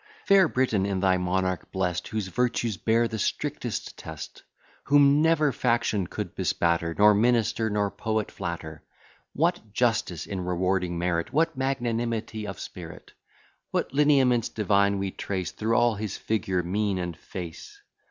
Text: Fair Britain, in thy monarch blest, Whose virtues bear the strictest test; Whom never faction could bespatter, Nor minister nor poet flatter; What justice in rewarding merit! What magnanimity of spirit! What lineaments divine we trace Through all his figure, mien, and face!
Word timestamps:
Fair 0.25 0.47
Britain, 0.47 0.83
in 0.83 0.99
thy 0.99 1.15
monarch 1.17 1.71
blest, 1.71 2.07
Whose 2.07 2.27
virtues 2.29 2.75
bear 2.75 3.07
the 3.07 3.19
strictest 3.19 3.95
test; 3.99 4.41
Whom 4.85 5.21
never 5.21 5.51
faction 5.51 6.07
could 6.07 6.33
bespatter, 6.33 6.95
Nor 6.97 7.13
minister 7.13 7.69
nor 7.69 7.91
poet 7.91 8.31
flatter; 8.31 8.81
What 9.33 9.73
justice 9.73 10.25
in 10.25 10.43
rewarding 10.43 10.97
merit! 10.97 11.31
What 11.31 11.55
magnanimity 11.55 12.47
of 12.47 12.59
spirit! 12.59 13.11
What 13.69 13.93
lineaments 13.93 14.49
divine 14.49 14.97
we 14.97 15.11
trace 15.11 15.51
Through 15.51 15.75
all 15.75 15.93
his 15.93 16.17
figure, 16.17 16.63
mien, 16.63 16.97
and 16.97 17.15
face! 17.15 17.79